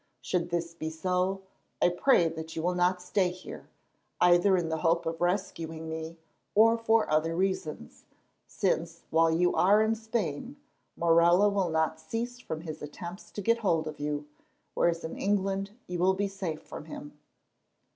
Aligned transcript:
Should 0.19 0.49
this 0.49 0.73
be 0.73 0.89
so, 0.89 1.43
I 1.79 1.89
pray 1.89 2.27
that 2.27 2.55
you 2.55 2.63
will 2.63 2.73
not 2.73 3.03
stay 3.03 3.29
here, 3.29 3.69
either 4.19 4.57
in 4.57 4.69
the 4.69 4.77
hope 4.79 5.05
of 5.05 5.21
rescuing 5.21 5.87
me, 5.87 6.17
or 6.55 6.75
for 6.75 7.07
other 7.07 7.35
reasons; 7.35 8.05
since, 8.47 9.03
while 9.11 9.29
you 9.29 9.53
are 9.53 9.83
in 9.83 9.93
Spain, 9.93 10.55
Morella 10.97 11.49
will 11.49 11.69
not 11.69 11.99
cease 11.99 12.39
from 12.39 12.61
his 12.61 12.81
attempts 12.81 13.29
to 13.29 13.43
get 13.43 13.59
hold 13.59 13.87
of 13.87 13.99
you, 13.99 14.25
whereas 14.73 15.03
in 15.03 15.15
England 15.19 15.69
you 15.85 15.99
will 15.99 16.15
be 16.15 16.27
safe 16.27 16.63
from 16.63 16.85
him." 16.85 17.19